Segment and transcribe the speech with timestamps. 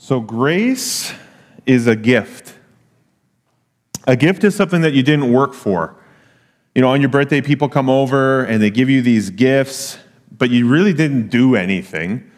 [0.00, 1.12] So, grace
[1.66, 2.54] is a gift.
[4.06, 5.96] A gift is something that you didn't work for.
[6.76, 9.98] You know, on your birthday, people come over and they give you these gifts,
[10.30, 12.30] but you really didn't do anything.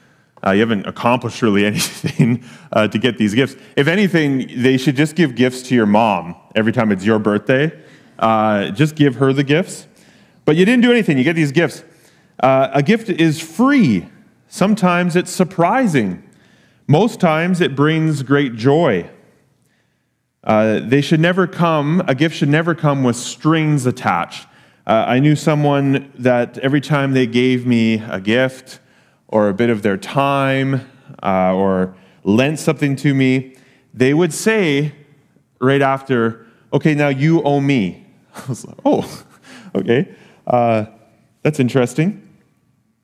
[0.45, 2.43] Uh, you haven't accomplished really anything
[2.73, 3.57] uh, to get these gifts.
[3.77, 7.79] If anything, they should just give gifts to your mom every time it's your birthday.
[8.19, 9.87] Uh, just give her the gifts.
[10.47, 11.85] But you didn't do anything, you get these gifts.
[12.43, 14.09] Uh, a gift is free.
[14.49, 16.25] Sometimes it's surprising.
[16.91, 19.09] Most times it brings great joy.
[20.43, 24.49] Uh, they should never come, a gift should never come with strings attached.
[24.89, 28.81] Uh, I knew someone that every time they gave me a gift
[29.29, 30.85] or a bit of their time
[31.23, 31.95] uh, or
[32.25, 33.55] lent something to me,
[33.95, 34.93] they would say
[35.61, 38.05] right after, okay, now you owe me.
[38.35, 39.25] I was like, oh,
[39.77, 40.13] okay.
[40.45, 40.87] Uh,
[41.43, 42.29] that's interesting.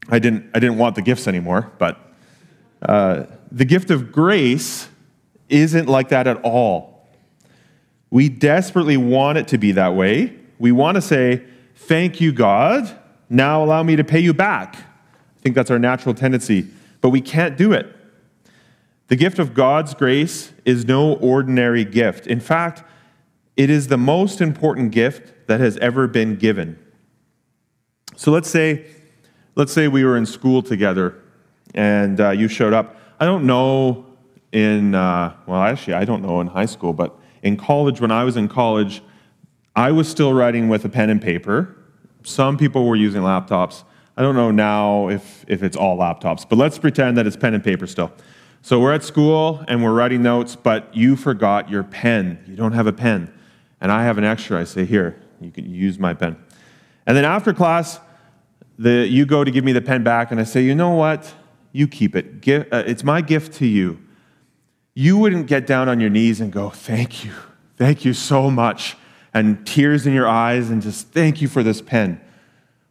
[0.09, 2.00] I didn't, I didn't want the gifts anymore, but
[2.82, 4.88] uh, the gift of grace
[5.48, 7.09] isn't like that at all.
[8.10, 10.37] We desperately want it to be that way.
[10.59, 12.98] We want to say, Thank you, God.
[13.29, 14.76] Now allow me to pay you back.
[14.76, 16.66] I think that's our natural tendency,
[17.01, 17.95] but we can't do it.
[19.09, 22.26] The gift of God's grace is no ordinary gift.
[22.26, 22.82] In fact,
[23.57, 26.79] it is the most important gift that has ever been given.
[28.16, 28.87] So let's say,
[29.54, 31.23] let's say we were in school together
[31.74, 32.95] and uh, you showed up.
[33.18, 34.04] I don't know
[34.52, 38.24] in, uh, well, actually, I don't know in high school, but in college, when I
[38.24, 39.02] was in college,
[39.74, 41.76] I was still writing with a pen and paper.
[42.23, 43.84] Some people were using laptops.
[44.16, 47.54] I don't know now if, if it's all laptops, but let's pretend that it's pen
[47.54, 48.12] and paper still.
[48.62, 52.42] So we're at school and we're writing notes, but you forgot your pen.
[52.46, 53.32] You don't have a pen.
[53.80, 54.60] And I have an extra.
[54.60, 56.36] I say, here, you can use my pen.
[57.06, 58.01] And then after class,
[58.78, 61.32] the, you go to give me the pen back, and I say, you know what?
[61.72, 62.48] You keep it.
[62.72, 63.98] Uh, it's my gift to you.
[64.94, 67.32] You wouldn't get down on your knees and go, Thank you.
[67.76, 68.97] Thank you so much.
[69.34, 72.20] And tears in your eyes and just thank you for this pen.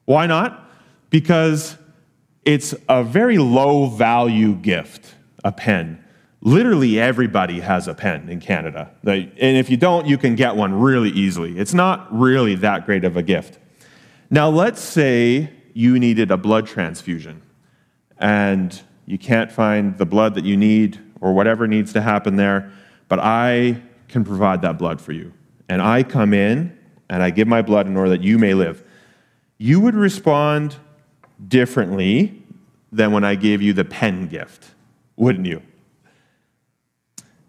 [0.05, 0.69] Why not?
[1.09, 1.77] Because
[2.43, 6.03] it's a very low value gift, a pen.
[6.41, 8.91] Literally everybody has a pen in Canada.
[9.03, 11.57] And if you don't, you can get one really easily.
[11.57, 13.57] It's not really that great of a gift.
[14.29, 17.41] Now, let's say you needed a blood transfusion
[18.17, 22.71] and you can't find the blood that you need or whatever needs to happen there,
[23.07, 25.33] but I can provide that blood for you.
[25.69, 26.77] And I come in
[27.09, 28.83] and I give my blood in order that you may live.
[29.57, 30.75] You would respond
[31.47, 32.41] differently
[32.91, 34.71] than when I gave you the pen gift,
[35.15, 35.61] wouldn't you?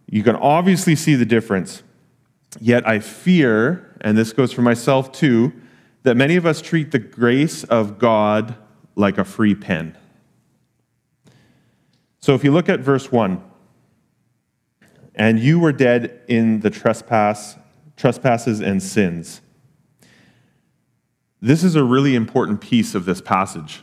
[0.09, 1.83] You can obviously see the difference.
[2.61, 5.53] Yet I fear, and this goes for myself too,
[6.05, 8.57] that many of us treat the grace of God
[8.95, 9.97] like a free pen.
[12.21, 13.43] So if you look at verse 1,
[15.17, 17.57] and you were dead in the trespass,
[17.97, 19.41] trespasses and sins.
[21.41, 23.83] This is a really important piece of this passage.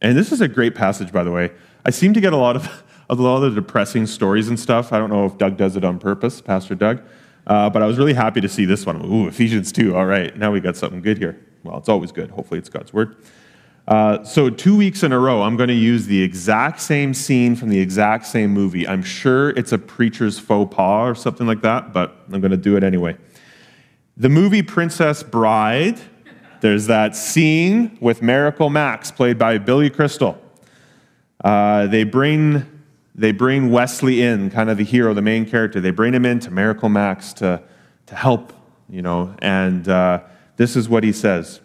[0.00, 1.50] And this is a great passage, by the way.
[1.84, 4.92] I seem to get a lot of a lot of the depressing stories and stuff.
[4.92, 7.02] I don't know if Doug does it on purpose, Pastor Doug,
[7.46, 9.04] uh, but I was really happy to see this one.
[9.04, 9.94] Ooh, Ephesians 2.
[9.94, 11.38] All right, now we got something good here.
[11.64, 12.30] Well, it's always good.
[12.30, 13.16] Hopefully, it's God's word.
[13.86, 17.54] Uh, so, two weeks in a row, I'm going to use the exact same scene
[17.54, 18.88] from the exact same movie.
[18.88, 22.56] I'm sure it's a preacher's faux pas or something like that, but I'm going to
[22.56, 23.18] do it anyway.
[24.16, 26.00] The movie Princess Bride,
[26.62, 30.40] there's that scene with Miracle Max, played by Billy Crystal.
[31.42, 32.64] Uh, they, bring,
[33.14, 35.78] they bring Westley in, kind of the hero, the main character.
[35.78, 37.62] They bring him in to Miracle Max to,
[38.06, 38.54] to help,
[38.88, 40.22] you know, and uh,
[40.56, 41.60] this is what he says.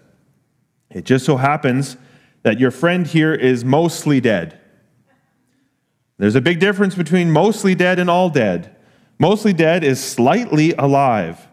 [0.90, 1.96] It just so happens
[2.44, 4.60] that your friend here is mostly dead.
[6.18, 8.76] There's a big difference between mostly dead and all dead.
[9.18, 11.48] Mostly dead is slightly alive.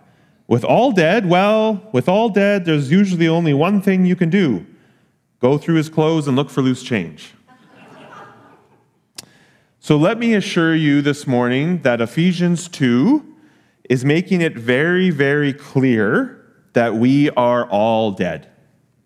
[0.48, 4.66] With all dead, well, with all dead, there's usually only one thing you can do
[5.40, 7.34] go through his clothes and look for loose change.
[9.78, 13.34] so let me assure you this morning that Ephesians 2
[13.88, 18.50] is making it very, very clear that we are all dead.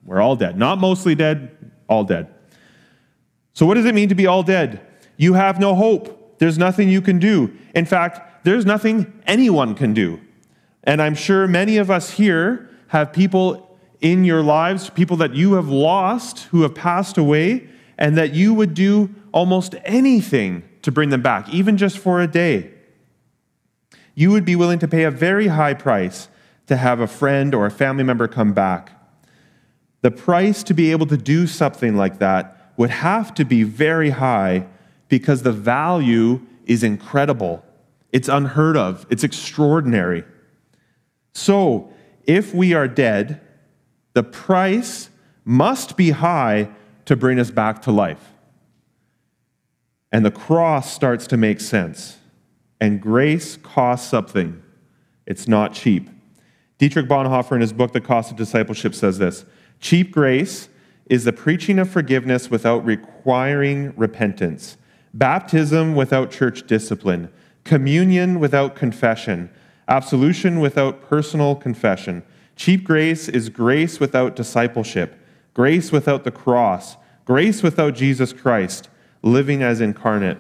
[0.04, 0.56] We're all dead.
[0.56, 2.32] Not mostly dead, all dead.
[3.52, 4.81] So, what does it mean to be all dead?
[5.19, 6.38] You have no hope.
[6.38, 7.54] There's nothing you can do.
[7.75, 10.19] In fact, there's nothing anyone can do.
[10.84, 15.54] And I'm sure many of us here have people in your lives, people that you
[15.54, 21.10] have lost, who have passed away, and that you would do almost anything to bring
[21.10, 22.70] them back, even just for a day.
[24.14, 26.28] You would be willing to pay a very high price
[26.66, 29.00] to have a friend or a family member come back.
[30.02, 34.11] The price to be able to do something like that would have to be very
[34.11, 34.67] high
[35.08, 37.64] because the value is incredible.
[38.12, 39.06] It's unheard of.
[39.11, 40.25] It's extraordinary.
[41.35, 41.93] So,
[42.25, 43.41] if we are dead,
[44.14, 45.11] the price
[45.44, 46.70] must be high
[47.05, 48.32] to bring us back to life.
[50.12, 52.19] And the cross starts to make sense.
[52.81, 54.62] And grace costs something,
[55.26, 56.08] it's not cheap.
[56.79, 59.44] Dietrich Bonhoeffer, in his book, The Cost of Discipleship, says this
[59.80, 60.68] Cheap grace
[61.06, 64.76] is the preaching of forgiveness without requiring repentance,
[65.14, 67.30] baptism without church discipline,
[67.64, 69.50] communion without confession,
[69.88, 72.22] absolution without personal confession.
[72.56, 75.18] Cheap grace is grace without discipleship,
[75.54, 78.90] grace without the cross, grace without Jesus Christ,
[79.22, 80.38] living as incarnate.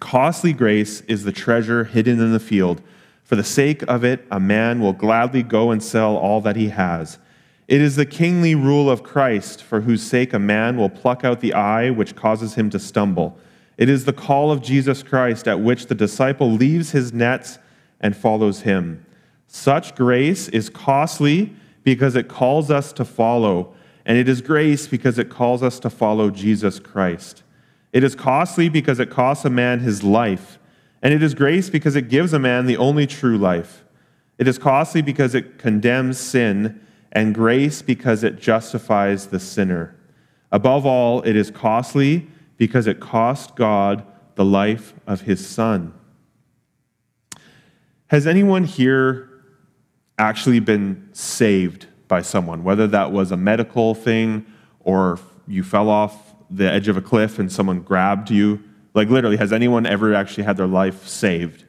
[0.00, 2.80] Costly grace is the treasure hidden in the field.
[3.24, 6.68] For the sake of it, a man will gladly go and sell all that he
[6.68, 7.18] has.
[7.66, 11.40] It is the kingly rule of Christ, for whose sake a man will pluck out
[11.40, 13.38] the eye which causes him to stumble.
[13.78, 17.58] It is the call of Jesus Christ at which the disciple leaves his nets
[18.00, 19.04] and follows him.
[19.46, 23.74] Such grace is costly because it calls us to follow,
[24.04, 27.42] and it is grace because it calls us to follow Jesus Christ.
[27.92, 30.58] It is costly because it costs a man his life,
[31.00, 33.84] and it is grace because it gives a man the only true life.
[34.36, 36.80] It is costly because it condemns sin,
[37.14, 39.96] and grace because it justifies the sinner.
[40.50, 42.26] Above all, it is costly
[42.56, 45.94] because it cost God the life of his son.
[48.08, 49.30] Has anyone here
[50.18, 54.46] actually been saved by someone, whether that was a medical thing
[54.80, 58.62] or you fell off the edge of a cliff and someone grabbed you?
[58.92, 61.63] Like, literally, has anyone ever actually had their life saved?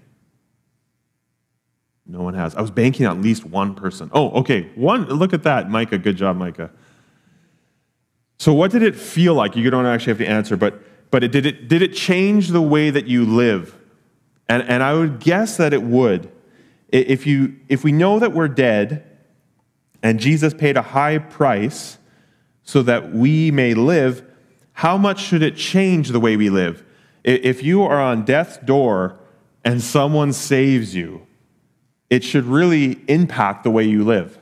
[2.07, 2.55] No one has.
[2.55, 4.11] I was banking at least one person.
[4.13, 4.69] Oh, okay.
[4.75, 5.05] One.
[5.05, 5.69] Look at that.
[5.69, 5.97] Micah.
[5.97, 6.71] Good job, Micah.
[8.37, 9.55] So, what did it feel like?
[9.55, 12.61] You don't actually have to answer, but, but it, did, it, did it change the
[12.61, 13.75] way that you live?
[14.47, 16.31] And, and I would guess that it would.
[16.89, 19.03] If, you, if we know that we're dead
[20.03, 21.97] and Jesus paid a high price
[22.63, 24.23] so that we may live,
[24.73, 26.83] how much should it change the way we live?
[27.23, 29.17] If you are on death's door
[29.63, 31.25] and someone saves you,
[32.09, 34.37] it should really impact the way you live.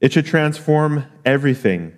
[0.00, 1.96] It should transform everything.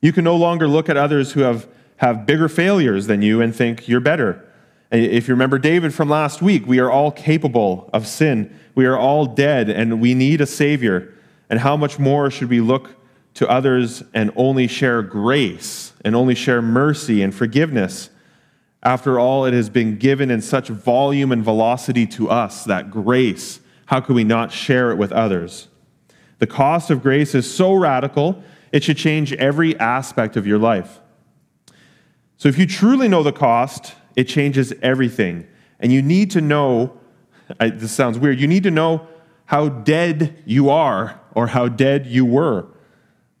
[0.00, 3.54] You can no longer look at others who have, have bigger failures than you and
[3.54, 4.44] think you're better.
[4.90, 8.58] If you remember David from last week, we are all capable of sin.
[8.74, 11.14] We are all dead and we need a Savior.
[11.50, 12.96] And how much more should we look
[13.34, 18.10] to others and only share grace and only share mercy and forgiveness?
[18.82, 23.60] After all, it has been given in such volume and velocity to us, that grace.
[23.86, 25.68] How could we not share it with others?
[26.38, 31.00] The cost of grace is so radical, it should change every aspect of your life.
[32.36, 35.46] So, if you truly know the cost, it changes everything.
[35.80, 36.98] And you need to know
[37.60, 39.06] I, this sounds weird you need to know
[39.46, 42.66] how dead you are or how dead you were.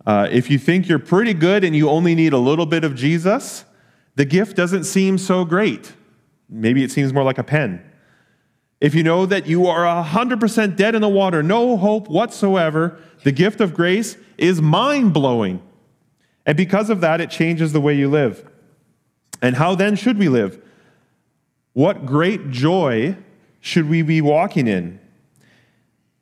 [0.06, 2.94] Uh, if you think you're pretty good and you only need a little bit of
[2.94, 3.64] Jesus,
[4.18, 5.92] the gift doesn't seem so great.
[6.48, 7.88] Maybe it seems more like a pen.
[8.80, 13.30] If you know that you are 100% dead in the water, no hope whatsoever, the
[13.30, 15.62] gift of grace is mind blowing.
[16.44, 18.44] And because of that, it changes the way you live.
[19.40, 20.60] And how then should we live?
[21.72, 23.16] What great joy
[23.60, 24.98] should we be walking in?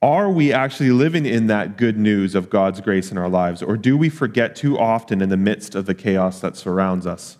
[0.02, 3.78] Are we actually living in that good news of God's grace in our lives, or
[3.78, 7.38] do we forget too often in the midst of the chaos that surrounds us?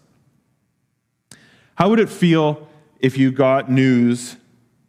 [1.77, 2.69] How would it feel
[3.01, 4.37] if you got news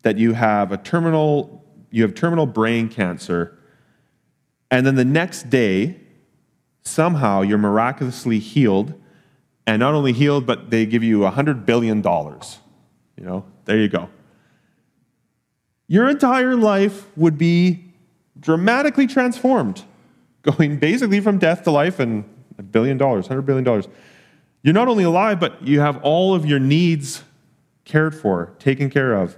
[0.02, 3.58] that you have a terminal you have terminal brain cancer
[4.70, 6.00] and then the next day
[6.84, 8.94] somehow you're miraculously healed
[9.66, 12.60] and not only healed but they give you 100 billion dollars
[13.18, 13.44] you know?
[13.66, 14.10] There you go.
[15.88, 17.84] Your entire life would be
[18.40, 19.84] dramatically transformed
[20.44, 22.24] going basically from death to life and
[22.58, 23.88] a billion dollars 100 billion dollars
[24.68, 27.24] you're not only alive but you have all of your needs
[27.86, 29.38] cared for taken care of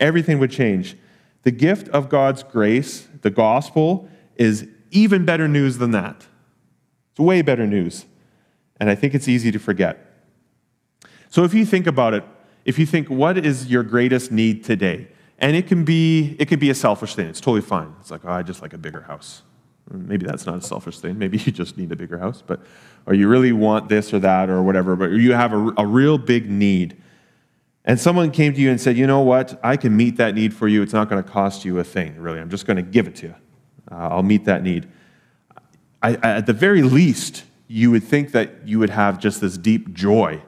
[0.00, 0.96] everything would change.
[1.42, 6.26] The gift of God's grace, the gospel, is even better news than that.
[7.12, 8.06] It's way better news.
[8.78, 9.98] And I think it's easy to forget.
[11.30, 12.24] So if you think about it,
[12.64, 15.08] if you think, what is your greatest need today?
[15.38, 17.26] And it can be, it can be a selfish thing.
[17.26, 17.94] It's totally fine.
[18.00, 19.42] It's like, oh, I just like a bigger house.
[19.90, 21.18] Maybe that's not a selfish thing.
[21.18, 22.60] Maybe you just need a bigger house, but
[23.06, 26.18] or you really want this or that or whatever, but you have a, a real
[26.18, 27.00] big need
[27.86, 29.58] and someone came to you and said, You know what?
[29.62, 30.82] I can meet that need for you.
[30.82, 32.40] It's not going to cost you a thing, really.
[32.40, 33.34] I'm just going to give it to you.
[33.90, 34.88] Uh, I'll meet that need.
[36.02, 39.94] I, at the very least, you would think that you would have just this deep
[39.94, 40.42] joy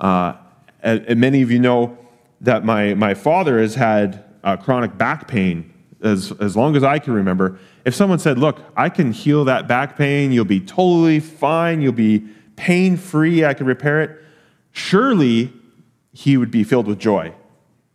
[0.00, 0.34] Uh,
[0.82, 1.96] and, and, many of you know
[2.42, 6.98] that my, my father has had uh, chronic back pain as, as long as I
[6.98, 7.58] can remember.
[7.86, 11.92] If someone said, Look, I can heal that back pain, you'll be totally fine, you'll
[11.92, 12.26] be
[12.56, 14.22] pain free, I can repair it,
[14.72, 15.52] surely
[16.12, 17.32] he would be filled with joy.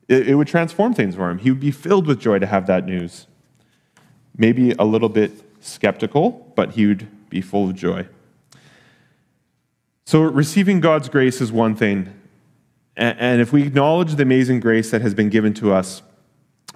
[0.07, 1.39] It, it would transform things for him.
[1.39, 3.27] He would be filled with joy to have that news.
[4.37, 8.07] Maybe a little bit skeptical, but he would be full of joy.
[10.05, 12.13] So, receiving God's grace is one thing.
[12.95, 16.01] And if we acknowledge the amazing grace that has been given to us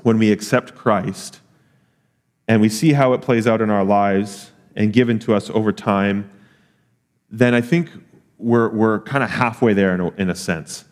[0.01, 1.39] when we accept Christ,
[2.47, 5.71] and we see how it plays out in our lives and given to us over
[5.71, 6.29] time,
[7.29, 7.89] then I think
[8.37, 10.85] we're, we're kind of halfway there in a, in a sense.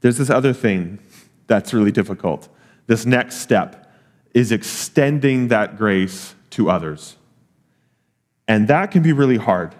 [0.00, 0.98] There's this other thing
[1.46, 2.48] that's really difficult.
[2.86, 3.90] This next step
[4.34, 7.16] is extending that grace to others.
[8.46, 9.74] And that can be really hard.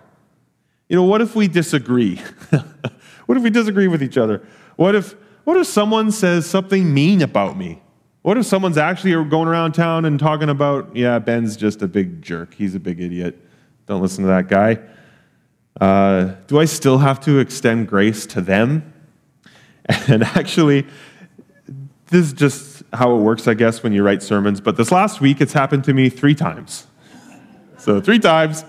[0.89, 2.17] You know, what if we disagree?
[3.27, 4.47] what if we disagree with each other?
[4.77, 7.83] What if, what if someone says something mean about me?
[8.23, 12.21] What if someone's actually going around town and talking about, yeah, Ben's just a big
[12.21, 12.53] jerk.
[12.55, 13.39] He's a big idiot.
[13.87, 14.79] Don't listen to that guy.
[15.81, 18.93] Uh, do I still have to extend grace to them?
[20.07, 20.87] And actually,
[22.09, 24.61] this is just how it works, I guess, when you write sermons.
[24.61, 26.87] But this last week, it's happened to me three times.
[27.79, 28.67] So, three times.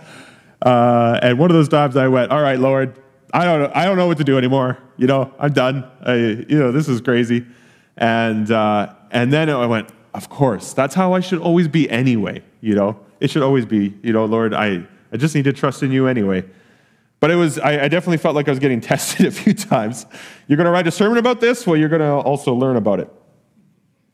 [0.62, 2.98] Uh, and one of those times I went, All right, Lord,
[3.34, 4.78] I don't, I don't know what to do anymore.
[4.96, 5.90] You know, I'm done.
[6.06, 7.46] I, you know, this is crazy.
[7.98, 12.44] And, uh, and then I went, Of course, that's how I should always be anyway.
[12.62, 15.84] You know, it should always be, you know, Lord, I, I just need to trust
[15.84, 16.46] in you anyway.
[17.20, 20.06] But it was, I, I definitely felt like I was getting tested a few times.
[20.48, 21.68] You're going to write a sermon about this?
[21.68, 23.12] Well, you're going to also learn about it.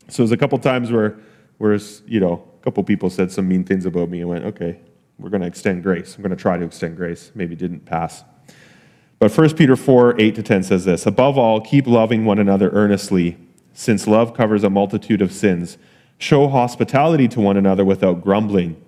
[0.10, 1.18] So there's a couple times where,
[1.58, 4.80] where you know, a couple people said some mean things about me and went, okay,
[5.18, 6.16] we're going to extend grace.
[6.16, 7.32] I'm going to try to extend grace.
[7.36, 8.24] Maybe didn't pass.
[9.18, 12.70] But 1 Peter 4 8 to 10 says this Above all, keep loving one another
[12.72, 13.38] earnestly,
[13.76, 15.78] since love covers a multitude of sins.
[16.18, 18.82] Show hospitality to one another without grumbling.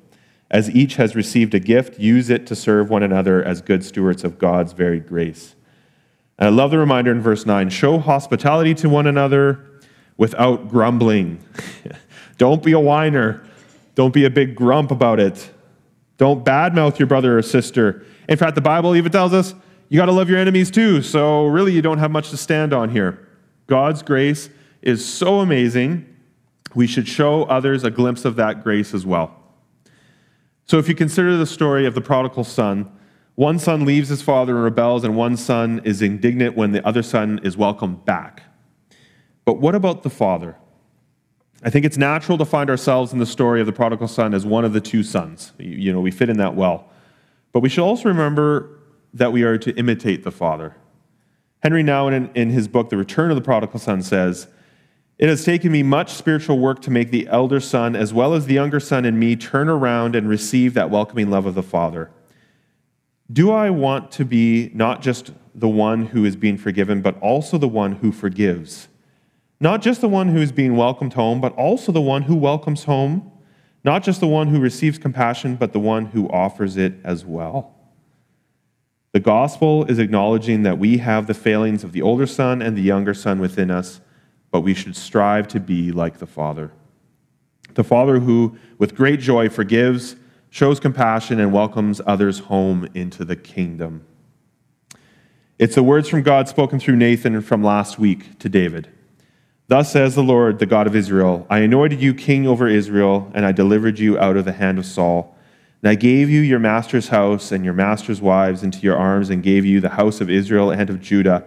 [0.50, 4.24] As each has received a gift, use it to serve one another as good stewards
[4.24, 5.56] of God's varied grace.
[6.40, 9.60] And I love the reminder in verse 9 show hospitality to one another
[10.16, 11.44] without grumbling.
[12.38, 13.44] Don't be a whiner.
[13.96, 15.50] Don't be a big grump about it.
[16.18, 18.06] Don't badmouth your brother or sister.
[18.30, 19.54] In fact, the Bible even tells us
[19.90, 21.02] you got to love your enemies too.
[21.02, 23.28] So, really, you don't have much to stand on here.
[23.68, 24.50] God's grace
[24.88, 26.16] is so amazing.
[26.74, 29.36] We should show others a glimpse of that grace as well.
[30.66, 32.92] So, if you consider the story of the prodigal son,
[33.36, 37.04] one son leaves his father and rebels, and one son is indignant when the other
[37.04, 38.44] son is welcomed back.
[39.46, 40.56] But what about the father?
[41.64, 44.46] I think it's natural to find ourselves in the story of the prodigal son as
[44.46, 45.54] one of the two sons.
[45.58, 46.90] You know, we fit in that well.
[47.52, 48.80] But we should also remember
[49.14, 50.76] that we are to imitate the father.
[51.64, 54.48] Henry Nouwen, in, in his book, The Return of the Prodigal Son, says,
[55.20, 58.46] It has taken me much spiritual work to make the elder son, as well as
[58.46, 62.12] the younger son in me, turn around and receive that welcoming love of the father.
[63.32, 67.58] Do I want to be not just the one who is being forgiven, but also
[67.58, 68.88] the one who forgives?
[69.60, 72.84] Not just the one who is being welcomed home, but also the one who welcomes
[72.84, 73.32] home.
[73.84, 77.76] Not just the one who receives compassion, but the one who offers it as well.
[79.14, 82.82] The gospel is acknowledging that we have the failings of the older son and the
[82.84, 84.00] younger son within us,
[84.52, 86.72] but we should strive to be like the Father.
[87.74, 90.16] The Father who, with great joy, forgives,
[90.50, 94.06] shows compassion, and welcomes others home into the kingdom.
[95.60, 98.90] It's the words from God spoken through Nathan from last week to David.
[99.68, 103.46] Thus says the Lord, the God of Israel I anointed you king over Israel, and
[103.46, 105.36] I delivered you out of the hand of Saul.
[105.82, 109.44] And I gave you your master's house and your master's wives into your arms, and
[109.44, 111.44] gave you the house of Israel and of Judah.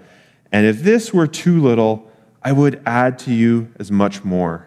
[0.52, 2.09] And if this were too little,
[2.42, 4.66] I would add to you as much more.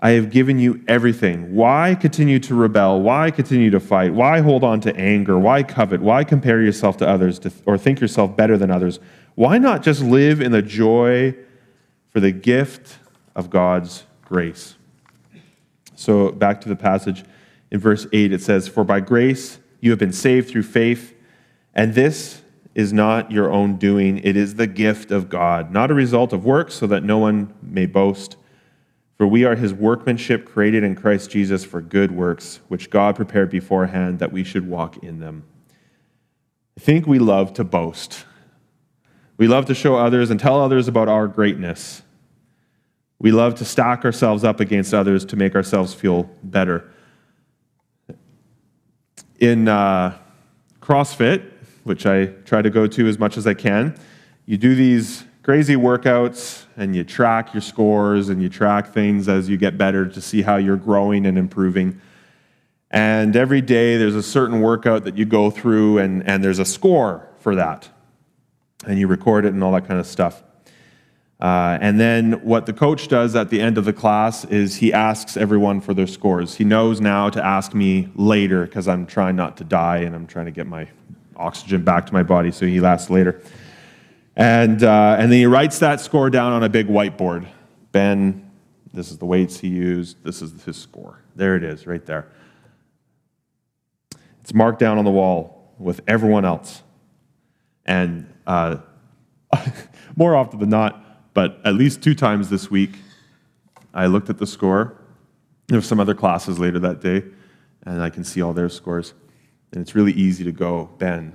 [0.00, 1.54] I have given you everything.
[1.54, 3.02] Why continue to rebel?
[3.02, 4.14] Why continue to fight?
[4.14, 5.38] Why hold on to anger?
[5.38, 6.00] Why covet?
[6.00, 9.00] Why compare yourself to others to, or think yourself better than others?
[9.34, 11.34] Why not just live in the joy
[12.10, 12.98] for the gift
[13.34, 14.76] of God's grace?
[15.96, 17.24] So, back to the passage
[17.72, 21.12] in verse 8, it says, For by grace you have been saved through faith,
[21.74, 22.42] and this
[22.78, 26.44] is not your own doing, it is the gift of God, not a result of
[26.44, 28.36] works, so that no one may boast.
[29.16, 33.50] For we are his workmanship created in Christ Jesus for good works, which God prepared
[33.50, 35.42] beforehand that we should walk in them.
[36.76, 38.24] I think we love to boast.
[39.38, 42.02] We love to show others and tell others about our greatness.
[43.18, 46.88] We love to stack ourselves up against others to make ourselves feel better.
[49.40, 50.16] In uh,
[50.80, 51.57] CrossFit,
[51.88, 53.98] which I try to go to as much as I can.
[54.46, 59.48] You do these crazy workouts and you track your scores and you track things as
[59.48, 62.00] you get better to see how you're growing and improving.
[62.90, 66.64] And every day there's a certain workout that you go through and, and there's a
[66.64, 67.88] score for that.
[68.86, 70.42] And you record it and all that kind of stuff.
[71.40, 74.92] Uh, and then what the coach does at the end of the class is he
[74.92, 76.56] asks everyone for their scores.
[76.56, 80.26] He knows now to ask me later because I'm trying not to die and I'm
[80.26, 80.88] trying to get my
[81.38, 83.40] oxygen back to my body, so he lasts later.
[84.36, 87.46] And, uh, and then he writes that score down on a big whiteboard.
[87.92, 88.50] Ben,
[88.92, 91.20] this is the weights he used, this is his score.
[91.34, 92.28] There it is, right there.
[94.40, 96.82] It's marked down on the wall with everyone else.
[97.84, 98.76] And uh,
[100.16, 101.04] more often than not,
[101.34, 102.92] but at least two times this week,
[103.94, 104.96] I looked at the score.
[105.66, 107.24] There were some other classes later that day,
[107.84, 109.14] and I can see all their scores.
[109.72, 111.34] And it's really easy to go, Ben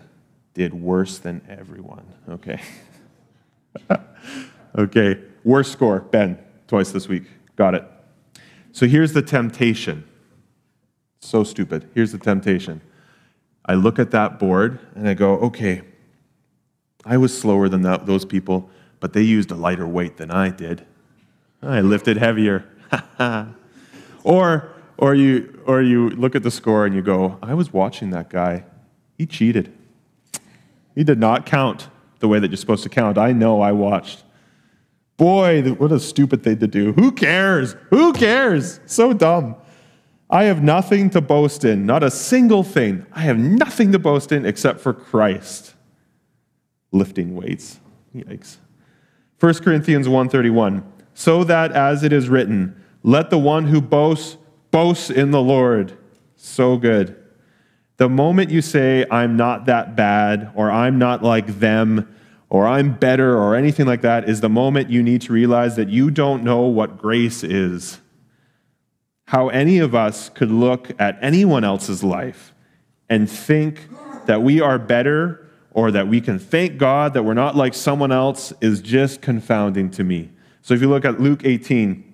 [0.54, 2.06] did worse than everyone.
[2.30, 2.62] Okay.
[4.78, 5.20] okay.
[5.44, 6.38] Worst score, Ben,
[6.68, 7.24] twice this week.
[7.56, 7.86] Got it.
[8.72, 10.06] So here's the temptation.
[11.20, 11.90] So stupid.
[11.94, 12.82] Here's the temptation.
[13.66, 15.82] I look at that board and I go, okay,
[17.06, 18.70] I was slower than that, those people
[19.04, 20.86] but they used a lighter weight than I did.
[21.62, 22.64] I lifted heavier.
[24.24, 28.12] or, or, you, or you look at the score and you go, I was watching
[28.12, 28.66] that guy.
[29.18, 29.74] He cheated.
[30.96, 33.18] He did not count the way that you're supposed to count.
[33.18, 34.24] I know I watched.
[35.18, 36.94] Boy, what a stupid thing to do.
[36.94, 37.76] Who cares?
[37.90, 38.80] Who cares?
[38.86, 39.56] So dumb.
[40.30, 43.06] I have nothing to boast in, not a single thing.
[43.12, 45.76] I have nothing to boast in except for Christ
[46.92, 47.80] lifting weights.
[48.16, 48.58] Yikes.
[49.40, 50.84] 1 Corinthians 1:31
[51.14, 54.38] So that as it is written let the one who boasts
[54.74, 55.96] boast in the Lord.
[56.36, 57.16] So good.
[57.98, 62.14] The moment you say I'm not that bad or I'm not like them
[62.50, 65.90] or I'm better or anything like that is the moment you need to realize that
[65.90, 68.02] you don't know what grace is.
[69.28, 72.56] How any of us could look at anyone else's life
[73.08, 73.88] and think
[74.26, 78.12] that we are better or that we can thank God that we're not like someone
[78.12, 80.32] else is just confounding to me.
[80.64, 82.13] So if you look at Luke 18,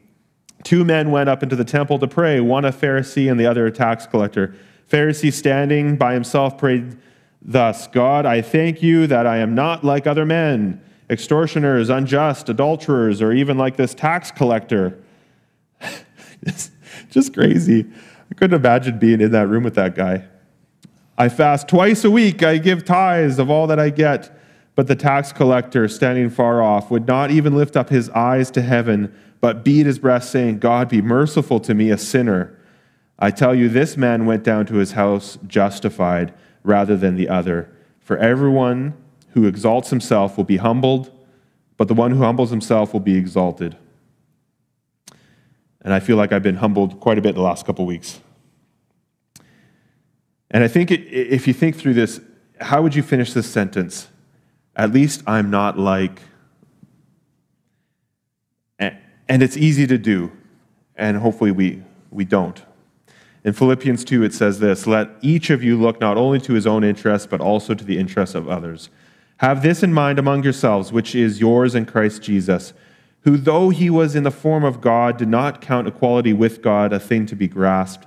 [0.64, 3.66] two men went up into the temple to pray, one a Pharisee and the other
[3.66, 4.56] a tax collector.
[4.90, 6.98] Pharisee standing by himself prayed
[7.42, 13.22] thus God, I thank you that I am not like other men, extortioners, unjust, adulterers,
[13.22, 15.00] or even like this tax collector.
[17.10, 17.86] just crazy.
[18.32, 20.26] I couldn't imagine being in that room with that guy.
[21.18, 22.44] I fast twice a week.
[22.44, 24.36] I give tithes of all that I get.
[24.76, 28.62] But the tax collector, standing far off, would not even lift up his eyes to
[28.62, 32.58] heaven, but beat his breast, saying, God, be merciful to me, a sinner.
[33.18, 37.74] I tell you, this man went down to his house justified rather than the other.
[38.00, 38.96] For everyone
[39.34, 41.12] who exalts himself will be humbled,
[41.78, 43.78] but the one who humbles himself will be exalted.
[45.82, 48.20] And I feel like I've been humbled quite a bit the last couple weeks.
[50.52, 52.20] And I think if you think through this,
[52.60, 54.10] how would you finish this sentence?
[54.76, 56.22] At least I'm not like.
[59.30, 60.32] And it's easy to do,
[60.98, 62.62] and hopefully we, we don't.
[63.46, 66.68] In Philippians 2, it says this Let each of you look not only to his
[66.68, 68.90] own interests, but also to the interests of others.
[69.38, 72.74] Have this in mind among yourselves, which is yours in Christ Jesus,
[73.22, 76.92] who, though he was in the form of God, did not count equality with God
[76.92, 78.06] a thing to be grasped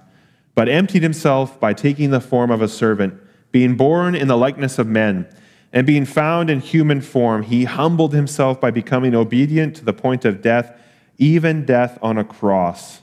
[0.55, 3.15] but emptied himself by taking the form of a servant,
[3.51, 5.27] being born in the likeness of men.
[5.73, 10.27] And being found in human form, he humbled himself by becoming obedient to the point
[10.27, 10.79] of death,
[11.23, 13.01] even death on a cross.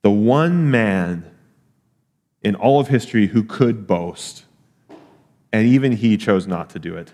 [0.00, 1.30] The one man
[2.40, 4.44] in all of history who could boast,
[5.52, 7.12] and even he chose not to do it.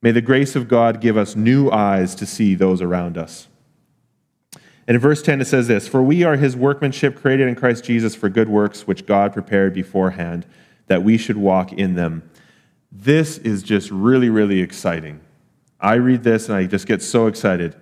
[0.00, 3.48] May the grace of God give us new eyes to see those around us.
[4.86, 7.82] And in verse 10, it says this For we are his workmanship created in Christ
[7.82, 10.46] Jesus for good works, which God prepared beforehand,
[10.86, 12.30] that we should walk in them.
[12.92, 15.20] This is just really, really exciting.
[15.80, 17.74] I read this and I just get so excited.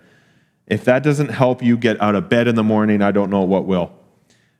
[0.67, 3.43] If that doesn't help you get out of bed in the morning, I don't know
[3.43, 3.93] what will.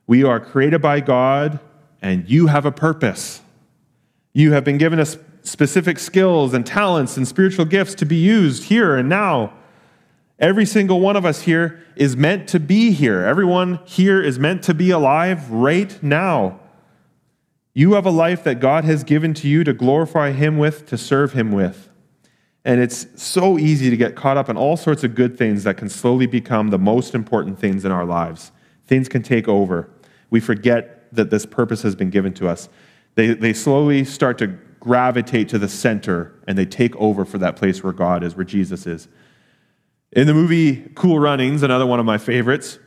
[0.05, 1.59] We are created by God,
[2.01, 3.41] and you have a purpose.
[4.33, 8.65] You have been given us specific skills and talents and spiritual gifts to be used
[8.65, 9.53] here and now.
[10.39, 13.23] Every single one of us here is meant to be here.
[13.23, 16.59] Everyone here is meant to be alive right now.
[17.73, 20.97] You have a life that God has given to you to glorify Him with, to
[20.97, 21.89] serve Him with.
[22.67, 25.77] And it's so easy to get caught up in all sorts of good things that
[25.77, 28.51] can slowly become the most important things in our lives.
[28.85, 29.89] Things can take over.
[30.31, 32.67] We forget that this purpose has been given to us.
[33.15, 34.47] They, they slowly start to
[34.81, 38.43] gravitate to the center and they take over for that place where God is, where
[38.43, 39.07] Jesus is.
[40.11, 42.79] In the movie Cool Runnings, another one of my favorites,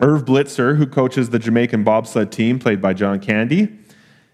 [0.00, 3.78] Irv Blitzer, who coaches the Jamaican bobsled team, played by John Candy,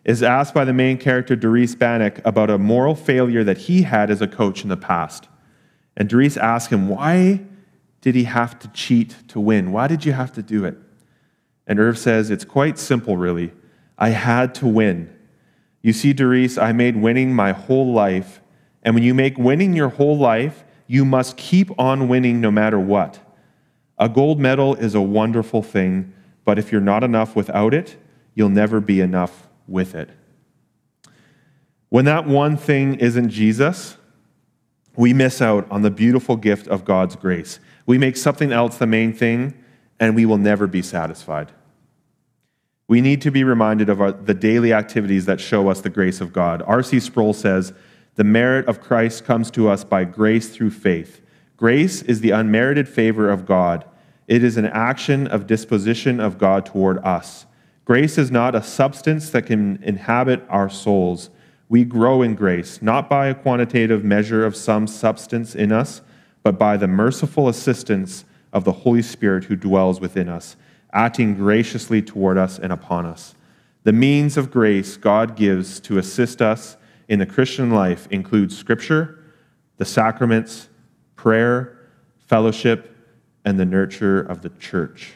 [0.04, 4.10] is asked by the main character, Derice Bannock, about a moral failure that he had
[4.10, 5.28] as a coach in the past.
[5.96, 7.40] And Derice asks him, Why
[8.00, 9.70] did he have to cheat to win?
[9.72, 10.76] Why did you have to do it?
[11.66, 13.52] And Irv says, It's quite simple, really.
[13.96, 15.14] I had to win.
[15.82, 18.40] You see, Derice, I made winning my whole life.
[18.82, 22.78] And when you make winning your whole life, you must keep on winning no matter
[22.78, 23.20] what.
[23.98, 26.12] A gold medal is a wonderful thing,
[26.44, 27.96] but if you're not enough without it,
[28.34, 30.10] you'll never be enough with it.
[31.88, 33.96] When that one thing isn't Jesus,
[34.96, 37.60] we miss out on the beautiful gift of God's grace.
[37.86, 39.54] We make something else the main thing,
[39.98, 41.52] and we will never be satisfied.
[42.88, 46.20] We need to be reminded of our, the daily activities that show us the grace
[46.20, 46.62] of God.
[46.66, 47.00] R.C.
[47.00, 47.72] Sproul says,
[48.16, 51.20] The merit of Christ comes to us by grace through faith.
[51.56, 53.84] Grace is the unmerited favor of God,
[54.28, 57.46] it is an action of disposition of God toward us.
[57.84, 61.30] Grace is not a substance that can inhabit our souls.
[61.68, 66.00] We grow in grace, not by a quantitative measure of some substance in us,
[66.42, 70.56] but by the merciful assistance of the Holy Spirit who dwells within us,
[70.92, 73.34] acting graciously toward us and upon us.
[73.84, 76.76] The means of grace God gives to assist us
[77.08, 79.18] in the Christian life include Scripture,
[79.78, 80.68] the sacraments,
[81.16, 81.78] prayer,
[82.28, 82.96] fellowship,
[83.44, 85.14] and the nurture of the church.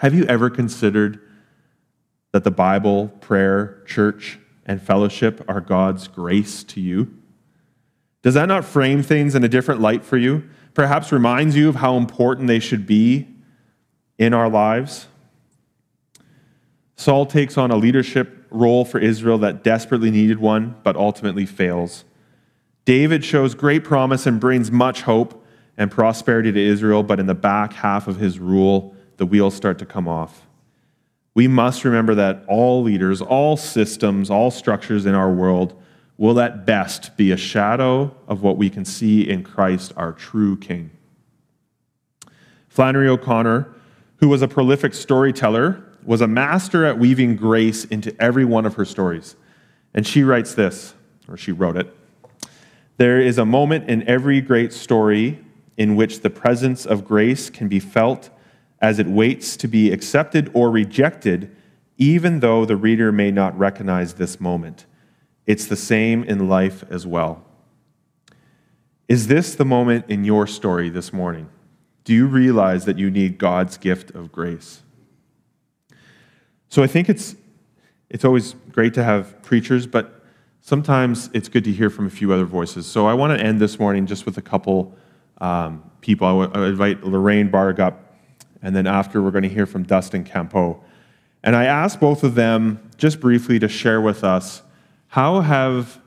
[0.00, 1.20] Have you ever considered
[2.32, 7.14] that the Bible, prayer, church, and fellowship are God's grace to you?
[8.22, 10.48] Does that not frame things in a different light for you?
[10.72, 13.28] Perhaps reminds you of how important they should be
[14.16, 15.06] in our lives?
[16.96, 22.04] Saul takes on a leadership role for Israel that desperately needed one, but ultimately fails.
[22.86, 25.44] David shows great promise and brings much hope
[25.76, 29.78] and prosperity to Israel, but in the back half of his rule, the wheels start
[29.78, 30.46] to come off.
[31.34, 35.78] We must remember that all leaders, all systems, all structures in our world
[36.16, 40.56] will at best be a shadow of what we can see in Christ, our true
[40.56, 40.90] King.
[42.70, 43.68] Flannery O'Connor,
[44.20, 48.76] who was a prolific storyteller, was a master at weaving grace into every one of
[48.76, 49.36] her stories.
[49.92, 50.94] And she writes this,
[51.28, 51.94] or she wrote it
[52.96, 55.40] There is a moment in every great story
[55.76, 58.30] in which the presence of grace can be felt
[58.80, 61.54] as it waits to be accepted or rejected,
[61.98, 64.86] even though the reader may not recognize this moment.
[65.46, 67.44] It's the same in life as well.
[69.08, 71.48] Is this the moment in your story this morning?
[72.04, 74.82] Do you realize that you need God's gift of grace?
[76.68, 77.34] So I think it's,
[78.08, 80.24] it's always great to have preachers, but
[80.60, 82.86] sometimes it's good to hear from a few other voices.
[82.86, 84.96] So I want to end this morning just with a couple
[85.40, 86.48] um, people.
[86.54, 88.09] I invite Lorraine Barg up
[88.62, 90.80] and then after, we're going to hear from Dustin Campeau.
[91.42, 94.62] And I asked both of them just briefly to share with us
[95.08, 96.00] how have,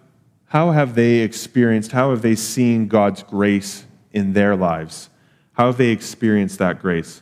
[0.45, 5.09] how have they experienced, how have they seen God's grace in their lives?
[5.53, 7.21] How have they experienced that grace?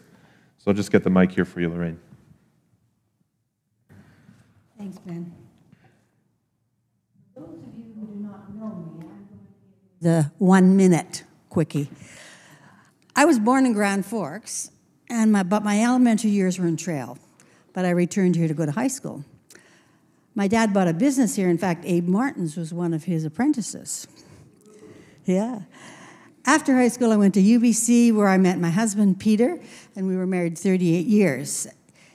[0.57, 1.99] So I'll just get the mic here for you, Lorraine.
[4.77, 5.33] Thanks, Ben.
[7.33, 9.27] For those of you who do not know me, I'm going
[9.99, 11.89] to the one minute quickie.
[13.15, 14.71] I was born in Grand Forks,
[15.11, 17.17] and my, but my elementary years were in Trail,
[17.73, 19.25] but I returned here to go to high school.
[20.33, 21.49] My dad bought a business here.
[21.49, 24.07] In fact, Abe Martins was one of his apprentices.
[25.25, 25.59] Yeah.
[26.45, 29.59] After high school, I went to UBC where I met my husband, Peter,
[29.95, 31.67] and we were married 38 years.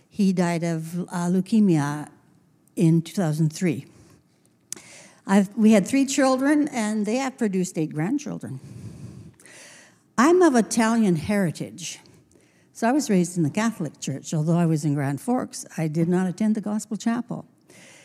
[0.09, 2.09] He died of uh, leukemia
[2.74, 3.87] in 2003.
[5.26, 8.59] I've, we had three children, and they have produced eight grandchildren.
[10.16, 11.98] I'm of Italian heritage.
[12.76, 14.34] So I was raised in the Catholic Church.
[14.34, 17.46] Although I was in Grand Forks, I did not attend the Gospel Chapel.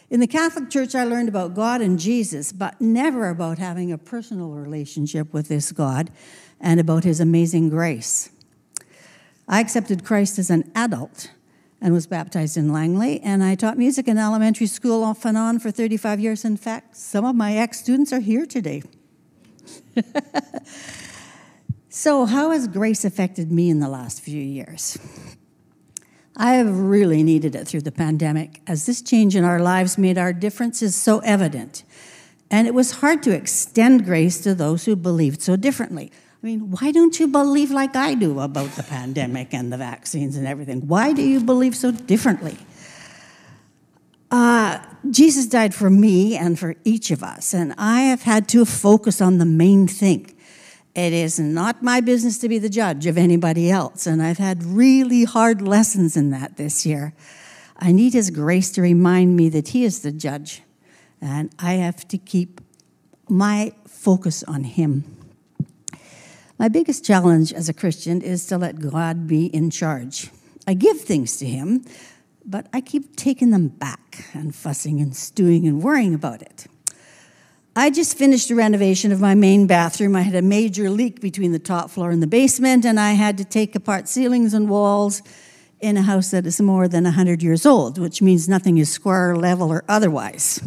[0.09, 3.97] In the Catholic Church, I learned about God and Jesus, but never about having a
[3.97, 6.09] personal relationship with this God
[6.61, 8.29] and about his amazing grace.
[9.45, 11.31] I accepted Christ as an adult
[11.81, 15.59] and was baptized in Langley, and I taught music in elementary school off and on
[15.59, 16.45] for 35 years.
[16.45, 18.83] In fact, some of my ex students are here today.
[21.93, 24.97] So, how has grace affected me in the last few years?
[26.37, 30.17] I have really needed it through the pandemic, as this change in our lives made
[30.17, 31.83] our differences so evident.
[32.49, 36.13] And it was hard to extend grace to those who believed so differently.
[36.41, 40.37] I mean, why don't you believe like I do about the pandemic and the vaccines
[40.37, 40.87] and everything?
[40.87, 42.57] Why do you believe so differently?
[44.31, 48.63] Uh, Jesus died for me and for each of us, and I have had to
[48.63, 50.30] focus on the main thing.
[50.93, 54.63] It is not my business to be the judge of anybody else, and I've had
[54.63, 57.13] really hard lessons in that this year.
[57.77, 60.63] I need His grace to remind me that He is the judge,
[61.21, 62.59] and I have to keep
[63.29, 65.17] my focus on Him.
[66.59, 70.29] My biggest challenge as a Christian is to let God be in charge.
[70.67, 71.85] I give things to Him,
[72.45, 76.67] but I keep taking them back and fussing and stewing and worrying about it.
[77.73, 80.13] I just finished a renovation of my main bathroom.
[80.13, 83.37] I had a major leak between the top floor and the basement, and I had
[83.37, 85.21] to take apart ceilings and walls
[85.79, 89.37] in a house that is more than 100 years old, which means nothing is square,
[89.37, 90.61] level, or otherwise.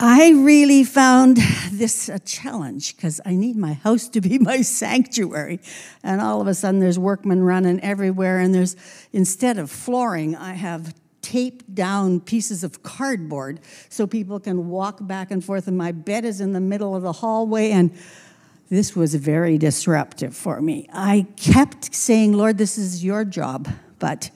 [0.00, 1.36] I really found
[1.70, 5.60] this a challenge because I need my house to be my sanctuary.
[6.02, 8.74] And all of a sudden, there's workmen running everywhere, and there's,
[9.12, 15.30] instead of flooring, I have taped down pieces of cardboard so people can walk back
[15.30, 15.68] and forth.
[15.68, 17.92] And my bed is in the middle of the hallway, and
[18.68, 20.88] this was very disruptive for me.
[20.92, 23.68] I kept saying, Lord, this is your job.
[23.98, 24.30] But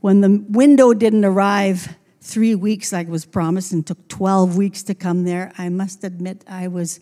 [0.00, 4.94] when the window didn't arrive, three weeks like was promised and took 12 weeks to
[4.94, 5.52] come there.
[5.56, 7.00] I must admit I was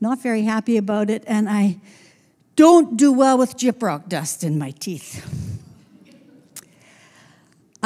[0.00, 1.80] not very happy about it, and I
[2.56, 5.53] don't do well with gyprock dust in my teeth.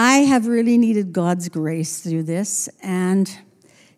[0.01, 3.37] I have really needed God's grace through this, and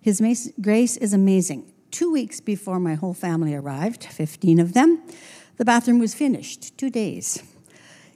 [0.01, 1.71] His grace is amazing.
[1.91, 5.03] Two weeks before my whole family arrived, 15 of them,
[5.59, 7.43] the bathroom was finished, two days.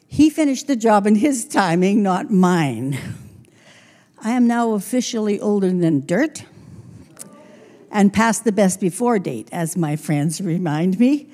[0.08, 2.96] He finished the job in his timing, not mine.
[4.18, 6.46] I am now officially older than dirt
[7.90, 11.28] and past the best before date, as my friends remind me.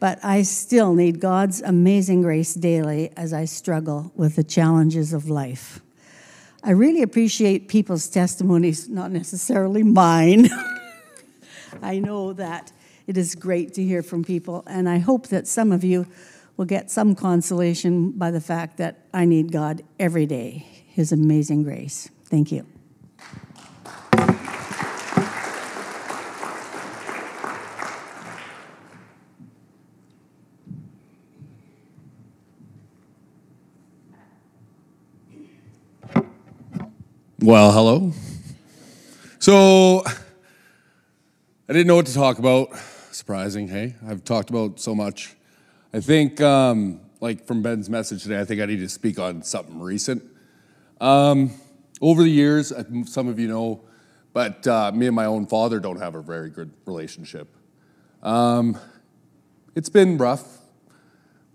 [0.00, 5.28] But I still need God's amazing grace daily as I struggle with the challenges of
[5.28, 5.80] life.
[6.62, 10.48] I really appreciate people's testimonies, not necessarily mine.
[11.82, 12.72] I know that
[13.06, 16.06] it is great to hear from people, and I hope that some of you
[16.56, 21.62] will get some consolation by the fact that I need God every day, His amazing
[21.62, 22.10] grace.
[22.26, 22.66] Thank you.
[37.48, 38.12] Well, hello.
[39.38, 42.76] So, I didn't know what to talk about.
[43.10, 43.94] Surprising, hey?
[44.06, 45.34] I've talked about so much.
[45.94, 49.42] I think, um, like from Ben's message today, I think I need to speak on
[49.42, 50.22] something recent.
[51.00, 51.52] Um,
[52.02, 52.70] over the years,
[53.06, 53.80] some of you know,
[54.34, 57.48] but uh, me and my own father don't have a very good relationship.
[58.22, 58.78] Um,
[59.74, 60.58] it's been rough,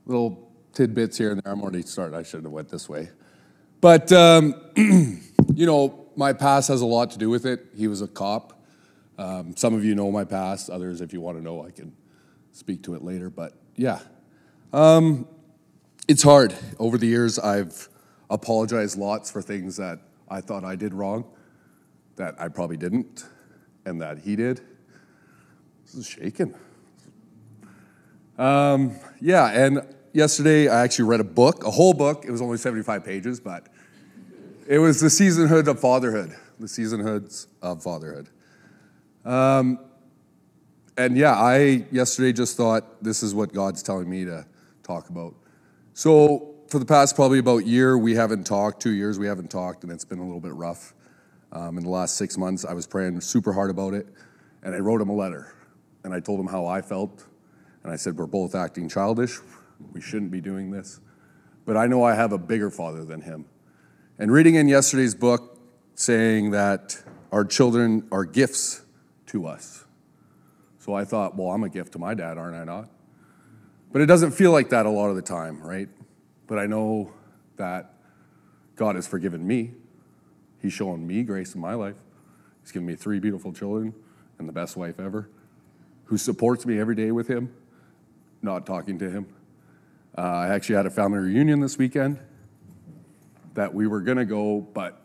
[0.08, 1.54] little tidbits here and there.
[1.54, 2.18] I'm already starting.
[2.18, 3.12] I shouldn't have went this way,
[3.80, 4.56] but um,
[5.56, 7.68] you know, my past has a lot to do with it.
[7.76, 8.62] He was a cop.
[9.18, 10.70] Um, some of you know my past.
[10.70, 11.96] Others, if you want to know, I can
[12.52, 13.30] speak to it later.
[13.30, 14.00] But yeah,
[14.72, 15.28] um,
[16.08, 16.56] it's hard.
[16.80, 17.89] Over the years, I've
[18.30, 21.26] apologized lots for things that I thought I did wrong,
[22.16, 23.26] that I probably didn't,
[23.86, 24.62] and that he did.
[25.86, 26.56] This is shaking.
[28.38, 32.26] Um, yeah, and yesterday I actually read a book, a whole book.
[32.26, 33.68] It was only 75 pages, but
[34.67, 38.30] it was the seasonhood of fatherhood, the seasonhoods of fatherhood.
[39.26, 39.80] Um,
[40.97, 44.45] and yeah, I yesterday just thought this is what God's telling me to
[44.84, 45.34] talk about.
[45.93, 49.84] So for the past probably about year, we haven't talked, two years we haven't talked,
[49.84, 50.93] and it's been a little bit rough.
[51.52, 54.08] Um, in the last six months, I was praying super hard about it,
[54.63, 55.54] and I wrote him a letter.
[56.04, 57.26] And I told him how I felt,
[57.84, 59.39] and I said, We're both acting childish.
[59.93, 60.99] We shouldn't be doing this.
[61.65, 63.45] But I know I have a bigger father than him.
[64.19, 65.60] And reading in yesterday's book,
[65.95, 68.84] saying that our children are gifts
[69.28, 69.86] to us.
[70.78, 72.89] So I thought, well, I'm a gift to my dad, aren't I not?
[73.91, 75.89] But it doesn't feel like that a lot of the time, right?
[76.45, 77.12] But I know
[77.58, 77.95] that
[78.76, 79.71] God has forgiven me.
[80.62, 81.95] He's shown me grace in my life.
[82.62, 83.95] He's given me three beautiful children
[84.38, 85.28] and the best wife ever
[86.06, 87.52] who supports me every day with Him,
[88.43, 89.26] not talking to Him.
[90.15, 92.19] Uh, I actually had a family reunion this weekend
[93.54, 95.02] that we were going to go, but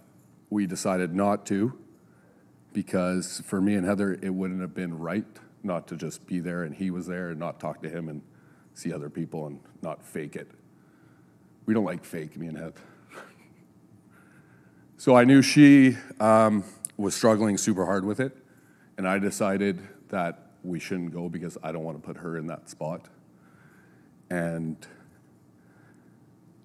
[0.50, 1.78] we decided not to
[2.72, 5.26] because for me and Heather, it wouldn't have been right
[5.62, 8.22] not to just be there and he was there and not talk to him and
[8.74, 10.50] see other people and not fake it.
[11.66, 12.80] We don't like fake, me and Heather.
[14.96, 16.64] so I knew she um,
[16.96, 18.36] was struggling super hard with it,
[18.96, 22.46] and I decided that we shouldn't go because I don't want to put her in
[22.46, 23.08] that spot.
[24.30, 24.76] And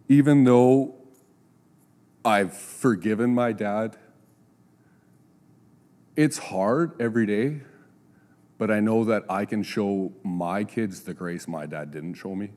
[0.08, 0.96] even though
[2.26, 3.98] I've forgiven my dad.
[6.16, 7.62] It's hard every day,
[8.58, 12.36] but I know that I can show my kids the grace my dad didn't show
[12.36, 12.52] me.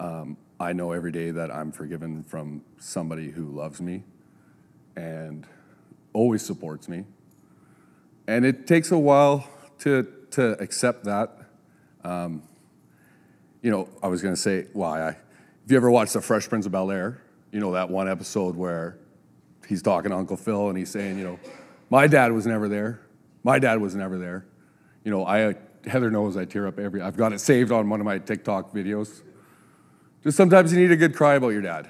[0.00, 4.04] Um, I know every day that I'm forgiven from somebody who loves me
[4.96, 5.46] and
[6.14, 7.04] always supports me.
[8.26, 9.48] And it takes a while
[9.80, 11.30] to, to accept that.
[12.04, 12.42] Um,
[13.60, 14.98] you know, I was going to say, why?
[14.98, 15.08] Well,
[15.64, 17.20] if you ever watched The Fresh Prince of Bel Air,
[17.52, 18.98] you know that one episode where
[19.66, 21.38] he's talking to Uncle Phil and he's saying, you know,
[21.90, 23.00] my dad was never there.
[23.42, 24.46] My dad was never there.
[25.04, 25.54] You know, I
[25.86, 27.00] Heather knows I tear up every.
[27.00, 29.22] I've got it saved on one of my TikTok videos.
[30.22, 31.88] Just sometimes you need a good cry about your dad.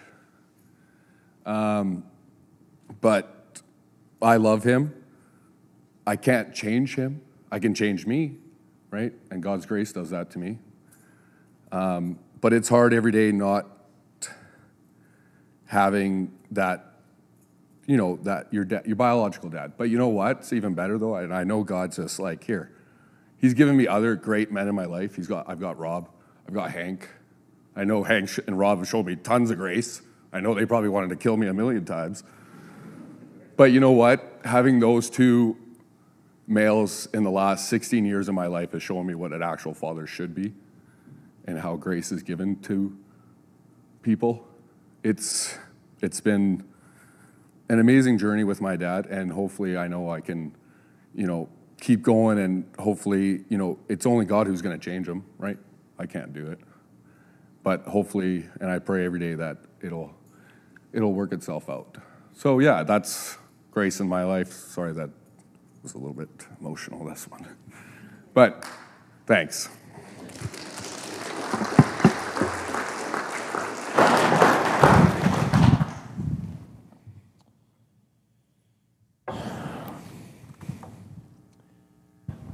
[1.47, 2.05] Um,
[3.01, 3.62] but
[4.21, 4.92] I love him.
[6.07, 7.23] I can't change him.
[7.51, 8.37] I can change me,
[8.90, 9.12] right?
[9.31, 10.59] And God's grace does that to me.
[11.73, 13.66] Um, but it's hard every day not
[15.67, 16.95] having that,
[17.87, 19.75] you know, that your your biological dad.
[19.77, 20.39] But you know what?
[20.39, 21.17] It's even better though.
[21.17, 22.73] And I know God's just like here.
[23.39, 25.17] He's given me other great men in my life.
[25.17, 26.09] He's got I've got Rob,
[26.47, 27.09] I've got Hank.
[27.75, 30.01] I know Hank and Rob have showed me tons of grace.
[30.33, 32.25] I know they probably wanted to kill me a million times.
[33.57, 34.41] But you know what?
[34.45, 35.57] Having those two
[36.47, 39.75] males in the last 16 years of my life has shown me what an actual
[39.75, 40.55] father should be
[41.47, 42.97] and how grace is given to
[44.03, 44.47] people.
[45.09, 45.57] It's,
[46.03, 46.64] it's been
[47.69, 50.53] an amazing journey with my dad, and hopefully, I know I can,
[51.14, 51.49] you know,
[51.81, 55.59] keep going, and hopefully, you know, it's only God who's going to change him, right?
[55.97, 56.59] I can't do it,
[57.62, 60.12] but hopefully, and I pray every day that it'll,
[60.92, 61.99] it'll work itself out.
[62.33, 63.38] So yeah, that's
[63.71, 64.53] grace in my life.
[64.53, 65.11] Sorry that
[65.85, 67.47] was a little bit emotional this one,
[68.35, 68.69] but
[69.25, 69.69] thanks.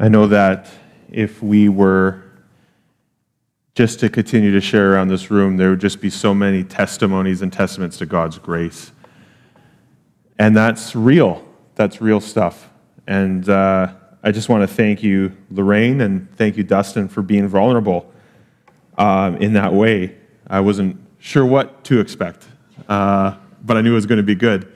[0.02, 0.68] I know that
[1.12, 2.24] if we were
[3.76, 7.40] just to continue to share around this room, there would just be so many testimonies
[7.40, 8.90] and testaments to God's grace.
[10.40, 11.46] And that's real.
[11.76, 12.68] That's real stuff.
[13.06, 17.46] And uh, I just want to thank you, Lorraine, and thank you, Dustin, for being
[17.46, 18.12] vulnerable
[18.98, 20.16] um, in that way.
[20.48, 22.48] I wasn't sure what to expect,
[22.88, 24.66] uh, but I knew it was going to be good.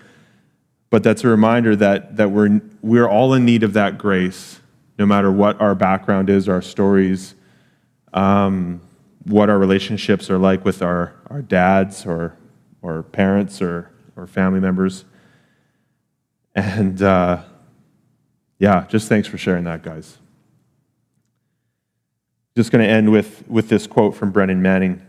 [0.88, 4.60] But that's a reminder that, that we're, we're all in need of that grace
[4.98, 7.34] no matter what our background is, our stories,
[8.12, 8.80] um,
[9.24, 12.36] what our relationships are like with our, our dads or,
[12.82, 15.04] or parents or, or family members.
[16.54, 17.42] And uh,
[18.58, 20.18] yeah, just thanks for sharing that, guys.
[22.56, 25.02] Just going to end with, with this quote from Brennan Manning.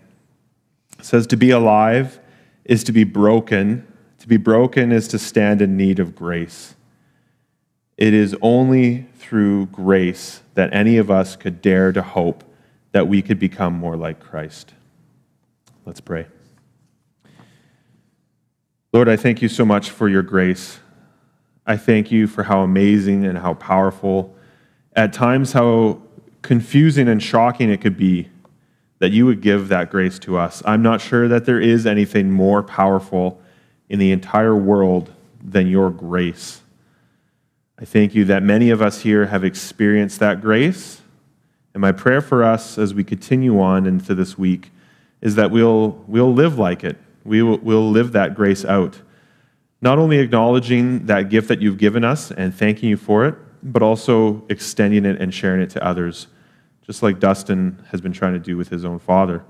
[0.99, 2.19] It says, To be alive
[2.65, 3.87] is to be broken.
[4.19, 6.75] To be broken is to stand in need of grace.
[7.97, 12.43] It is only through grace that any of us could dare to hope
[12.91, 14.73] that we could become more like Christ.
[15.85, 16.27] Let's pray.
[18.93, 20.79] Lord, I thank you so much for your grace.
[21.65, 24.35] I thank you for how amazing and how powerful,
[24.95, 26.01] at times, how
[26.41, 28.29] confusing and shocking it could be
[28.99, 30.63] that you would give that grace to us.
[30.65, 33.41] I'm not sure that there is anything more powerful
[33.89, 36.61] in the entire world than your grace.
[37.79, 41.01] I thank you that many of us here have experienced that grace.
[41.73, 44.71] And my prayer for us as we continue on into this week
[45.21, 46.97] is that we'll, we'll live like it.
[47.23, 49.01] We will, we'll live that grace out.
[49.79, 53.83] Not only acknowledging that gift that you've given us and thanking you for it, but
[53.83, 56.27] also extending it and sharing it to others,
[56.83, 59.43] just like Dustin has been trying to do with his own father.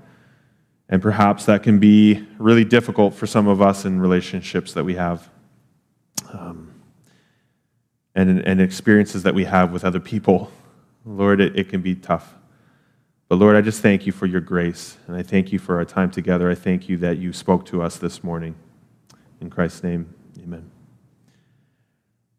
[0.90, 4.96] And perhaps that can be really difficult for some of us in relationships that we
[4.96, 5.30] have.
[6.30, 6.67] Um,
[8.14, 10.50] and, and experiences that we have with other people.
[11.04, 12.34] Lord, it, it can be tough.
[13.28, 15.84] But Lord, I just thank you for your grace, and I thank you for our
[15.84, 16.50] time together.
[16.50, 18.54] I thank you that you spoke to us this morning.
[19.40, 20.70] In Christ's name, amen.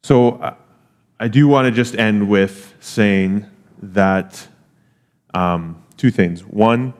[0.03, 0.55] So
[1.19, 3.45] I do want to just end with saying
[3.81, 4.47] that
[5.33, 6.43] um, two things.
[6.43, 6.93] One,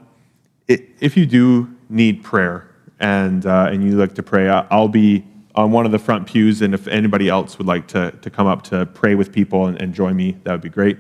[0.67, 2.69] if you do need prayer
[2.99, 5.25] and, uh, and you like to pray, I'll be
[5.59, 8.47] on one of the front pews, and if anybody else would like to, to come
[8.47, 10.97] up to pray with people and, and join me, that would be great.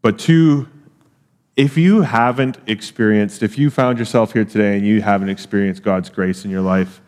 [0.00, 0.68] But two,
[1.56, 6.08] if you haven't experienced, if you found yourself here today and you haven't experienced God's
[6.08, 7.00] grace in your life,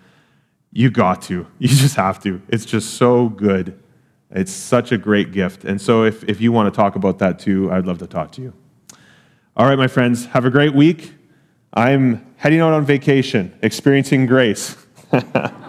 [0.72, 1.46] you got to.
[1.58, 2.42] You just have to.
[2.48, 3.80] It's just so good.
[4.32, 5.64] It's such a great gift.
[5.64, 8.32] And so if, if you want to talk about that too, I'd love to talk
[8.32, 8.52] to you.
[9.56, 11.14] All right, my friends, have a great week.
[11.72, 14.76] I'm heading out on vacation, experiencing grace.